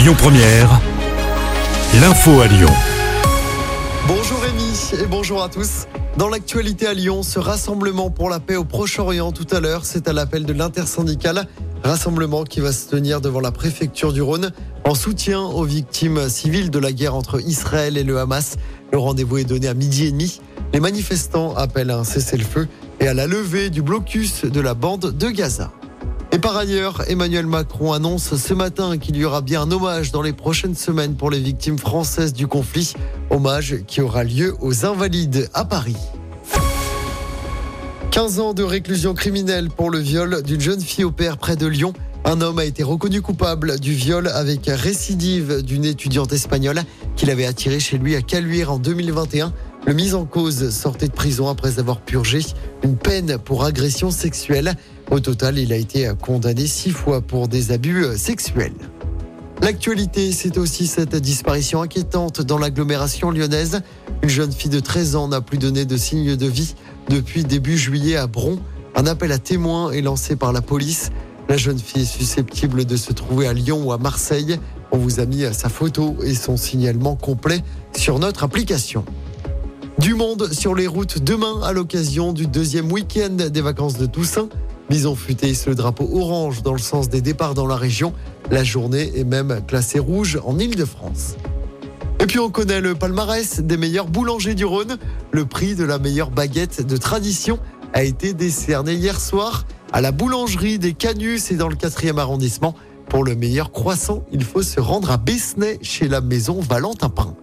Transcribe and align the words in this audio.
Lyon 0.00 0.14
Première, 0.16 0.80
l'info 2.00 2.40
à 2.40 2.46
Lyon. 2.46 2.70
Bonjour 4.08 4.40
Rémi 4.40 4.72
et 4.98 5.06
bonjour 5.06 5.42
à 5.42 5.50
tous. 5.50 5.88
Dans 6.16 6.30
l'actualité 6.30 6.86
à 6.86 6.94
Lyon, 6.94 7.22
ce 7.22 7.38
rassemblement 7.38 8.08
pour 8.08 8.30
la 8.30 8.40
paix 8.40 8.56
au 8.56 8.64
Proche-Orient 8.64 9.30
tout 9.30 9.46
à 9.50 9.60
l'heure, 9.60 9.84
c'est 9.84 10.08
à 10.08 10.14
l'appel 10.14 10.46
de 10.46 10.54
l'intersyndicale. 10.54 11.46
Rassemblement 11.84 12.44
qui 12.44 12.60
va 12.60 12.72
se 12.72 12.88
tenir 12.88 13.20
devant 13.20 13.40
la 13.40 13.52
préfecture 13.52 14.14
du 14.14 14.22
Rhône 14.22 14.52
en 14.84 14.94
soutien 14.94 15.42
aux 15.42 15.64
victimes 15.64 16.30
civiles 16.30 16.70
de 16.70 16.78
la 16.78 16.92
guerre 16.92 17.14
entre 17.14 17.38
Israël 17.46 17.98
et 17.98 18.02
le 18.02 18.18
Hamas. 18.18 18.56
Le 18.92 18.98
rendez-vous 18.98 19.36
est 19.36 19.44
donné 19.44 19.68
à 19.68 19.74
midi 19.74 20.06
et 20.06 20.12
demi. 20.12 20.40
Les 20.72 20.80
manifestants 20.80 21.54
appellent 21.56 21.90
à 21.90 21.98
un 21.98 22.04
cessez-le-feu 22.04 22.68
et 23.00 23.06
à 23.06 23.12
la 23.12 23.26
levée 23.26 23.68
du 23.68 23.82
blocus 23.82 24.46
de 24.46 24.60
la 24.62 24.72
bande 24.72 25.14
de 25.14 25.28
Gaza. 25.28 25.70
Par 26.40 26.56
ailleurs, 26.56 27.02
Emmanuel 27.08 27.46
Macron 27.46 27.92
annonce 27.92 28.34
ce 28.36 28.54
matin 28.54 28.96
qu'il 28.96 29.16
y 29.16 29.24
aura 29.24 29.42
bien 29.42 29.62
un 29.62 29.70
hommage 29.70 30.10
dans 30.10 30.22
les 30.22 30.32
prochaines 30.32 30.74
semaines 30.74 31.14
pour 31.14 31.30
les 31.30 31.38
victimes 31.38 31.78
françaises 31.78 32.32
du 32.32 32.46
conflit. 32.46 32.94
Hommage 33.28 33.82
qui 33.86 34.00
aura 34.00 34.24
lieu 34.24 34.56
aux 34.60 34.86
Invalides 34.86 35.50
à 35.52 35.66
Paris. 35.66 35.96
15 38.10 38.40
ans 38.40 38.54
de 38.54 38.62
réclusion 38.62 39.12
criminelle 39.12 39.68
pour 39.68 39.90
le 39.90 39.98
viol 39.98 40.42
d'une 40.42 40.60
jeune 40.60 40.80
fille 40.80 41.04
au 41.04 41.10
père 41.10 41.36
près 41.36 41.56
de 41.56 41.66
Lyon. 41.66 41.92
Un 42.24 42.40
homme 42.40 42.58
a 42.58 42.64
été 42.64 42.82
reconnu 42.82 43.20
coupable 43.20 43.78
du 43.78 43.92
viol 43.92 44.28
avec 44.28 44.62
récidive 44.66 45.62
d'une 45.62 45.84
étudiante 45.84 46.32
espagnole 46.32 46.82
qu'il 47.16 47.30
avait 47.30 47.46
attirée 47.46 47.80
chez 47.80 47.98
lui 47.98 48.16
à 48.16 48.22
Caluire 48.22 48.72
en 48.72 48.78
2021. 48.78 49.52
Le 49.86 49.94
mis 49.94 50.14
en 50.14 50.24
cause 50.24 50.70
sortait 50.70 51.08
de 51.08 51.12
prison 51.12 51.48
après 51.48 51.78
avoir 51.78 52.00
purgé 52.00 52.40
une 52.82 52.96
peine 52.96 53.38
pour 53.38 53.64
agression 53.64 54.10
sexuelle. 54.10 54.74
Au 55.10 55.20
total, 55.20 55.58
il 55.58 55.72
a 55.72 55.76
été 55.76 56.10
condamné 56.20 56.66
six 56.66 56.90
fois 56.90 57.20
pour 57.20 57.48
des 57.48 57.72
abus 57.72 58.06
sexuels. 58.16 58.72
L'actualité, 59.62 60.32
c'est 60.32 60.56
aussi 60.56 60.86
cette 60.86 61.14
disparition 61.16 61.82
inquiétante 61.82 62.40
dans 62.40 62.56
l'agglomération 62.56 63.30
lyonnaise. 63.30 63.82
Une 64.22 64.28
jeune 64.30 64.52
fille 64.52 64.70
de 64.70 64.80
13 64.80 65.16
ans 65.16 65.28
n'a 65.28 65.42
plus 65.42 65.58
donné 65.58 65.84
de 65.84 65.96
signe 65.98 66.34
de 66.34 66.46
vie 66.46 66.74
depuis 67.10 67.44
début 67.44 67.76
juillet 67.76 68.16
à 68.16 68.26
Bron. 68.26 68.58
Un 68.94 69.06
appel 69.06 69.32
à 69.32 69.38
témoins 69.38 69.92
est 69.92 70.00
lancé 70.00 70.34
par 70.34 70.52
la 70.52 70.62
police. 70.62 71.10
La 71.48 71.58
jeune 71.58 71.78
fille 71.78 72.02
est 72.02 72.04
susceptible 72.06 72.86
de 72.86 72.96
se 72.96 73.12
trouver 73.12 73.48
à 73.48 73.52
Lyon 73.52 73.82
ou 73.84 73.92
à 73.92 73.98
Marseille. 73.98 74.58
On 74.92 74.98
vous 74.98 75.20
a 75.20 75.26
mis 75.26 75.44
sa 75.52 75.68
photo 75.68 76.16
et 76.24 76.34
son 76.34 76.56
signalement 76.56 77.14
complet 77.14 77.62
sur 77.94 78.18
notre 78.18 78.44
application. 78.44 79.04
Du 79.98 80.14
monde 80.14 80.50
sur 80.52 80.74
les 80.74 80.86
routes 80.86 81.18
demain 81.18 81.60
à 81.62 81.72
l'occasion 81.72 82.32
du 82.32 82.46
deuxième 82.46 82.90
week-end 82.90 83.36
des 83.50 83.60
vacances 83.60 83.98
de 83.98 84.06
Toussaint. 84.06 84.48
Bison 84.88 85.14
futé 85.14 85.52
le 85.66 85.74
drapeau 85.74 86.08
orange 86.12 86.62
dans 86.62 86.72
le 86.72 86.78
sens 86.78 87.08
des 87.08 87.20
départs 87.20 87.54
dans 87.54 87.66
la 87.66 87.76
région. 87.76 88.14
La 88.50 88.64
journée 88.64 89.12
est 89.14 89.24
même 89.24 89.60
classée 89.66 89.98
rouge 89.98 90.40
en 90.44 90.58
Ile-de-France. 90.58 91.36
Et 92.18 92.26
puis 92.26 92.38
on 92.38 92.50
connaît 92.50 92.80
le 92.80 92.94
palmarès 92.94 93.60
des 93.60 93.76
meilleurs 93.76 94.06
boulangers 94.06 94.54
du 94.54 94.64
Rhône. 94.64 94.96
Le 95.32 95.44
prix 95.44 95.74
de 95.74 95.84
la 95.84 95.98
meilleure 95.98 96.30
baguette 96.30 96.86
de 96.86 96.96
tradition 96.96 97.58
a 97.92 98.02
été 98.02 98.32
décerné 98.32 98.94
hier 98.94 99.20
soir 99.20 99.66
à 99.92 100.00
la 100.00 100.12
boulangerie 100.12 100.78
des 100.78 100.94
Canus 100.94 101.50
et 101.50 101.56
dans 101.56 101.68
le 101.68 101.76
4e 101.76 102.18
arrondissement. 102.18 102.74
Pour 103.08 103.24
le 103.24 103.34
meilleur 103.34 103.70
croissant, 103.72 104.24
il 104.32 104.44
faut 104.44 104.62
se 104.62 104.80
rendre 104.80 105.10
à 105.10 105.18
Besnay 105.18 105.78
chez 105.82 106.08
la 106.08 106.20
maison 106.20 106.60
Valentin 106.60 107.08
Pain. 107.08 107.34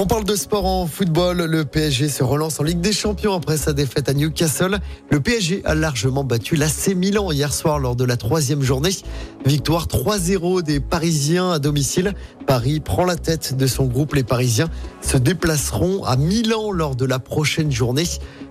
On 0.00 0.06
parle 0.06 0.22
de 0.22 0.36
sport 0.36 0.64
en 0.64 0.86
football. 0.86 1.38
Le 1.38 1.64
PSG 1.64 2.08
se 2.08 2.22
relance 2.22 2.60
en 2.60 2.62
Ligue 2.62 2.80
des 2.80 2.92
Champions 2.92 3.34
après 3.34 3.56
sa 3.56 3.72
défaite 3.72 4.08
à 4.08 4.14
Newcastle. 4.14 4.78
Le 5.10 5.18
PSG 5.18 5.62
a 5.64 5.74
largement 5.74 6.22
battu 6.22 6.54
l'AC 6.54 6.94
Milan 6.94 7.32
hier 7.32 7.52
soir 7.52 7.80
lors 7.80 7.96
de 7.96 8.04
la 8.04 8.16
troisième 8.16 8.62
journée. 8.62 8.92
Victoire 9.44 9.88
3-0 9.88 10.62
des 10.62 10.78
Parisiens 10.78 11.50
à 11.50 11.58
domicile. 11.58 12.14
Paris 12.46 12.78
prend 12.78 13.04
la 13.04 13.16
tête 13.16 13.56
de 13.56 13.66
son 13.66 13.86
groupe. 13.86 14.14
Les 14.14 14.22
Parisiens 14.22 14.68
se 15.00 15.16
déplaceront 15.16 16.04
à 16.04 16.16
Milan 16.16 16.70
lors 16.70 16.94
de 16.94 17.04
la 17.04 17.18
prochaine 17.18 17.72
journée. 17.72 18.06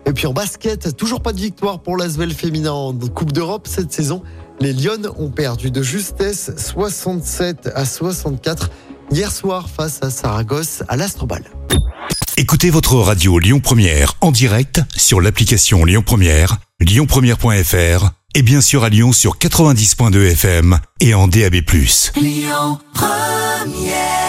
Et 0.05 0.11
puis 0.11 0.27
en 0.27 0.33
basket, 0.33 0.97
toujours 0.97 1.22
pas 1.22 1.31
de 1.31 1.39
victoire 1.39 1.79
pour 1.79 1.95
l'Asvel 1.95 2.33
féminin 2.33 2.73
en 2.73 2.93
Coupe 2.93 3.31
d'Europe 3.31 3.67
cette 3.69 3.93
saison. 3.93 4.22
Les 4.59 4.73
Lyonnes 4.73 5.07
ont 5.17 5.29
perdu 5.29 5.72
de 5.72 5.81
justesse 5.81 6.51
67 6.57 7.69
à 7.73 7.85
64 7.85 8.69
hier 9.12 9.31
soir 9.31 9.69
face 9.69 10.00
à 10.01 10.09
Saragosse 10.09 10.84
à 10.88 10.97
l'Astrobal. 10.97 11.44
Écoutez 12.38 12.69
votre 12.69 12.95
radio 12.95 13.40
Lyon 13.40 13.59
Première 13.59 14.13
en 14.22 14.31
direct 14.31 14.81
sur 14.95 15.22
l'application 15.22 15.85
Lyon 15.85 16.03
Première, 16.06 16.57
lyonpremière.fr 16.79 18.12
et 18.35 18.41
bien 18.44 18.62
sûr 18.62 18.84
à 18.84 18.90
Lyon 18.90 19.12
sur 19.12 19.38
90.2 19.38 20.31
FM 20.34 20.79
et 21.00 21.16
en 21.16 21.28
DAB+. 21.28 21.56
Lyon 22.16 22.79
Première 22.94 24.26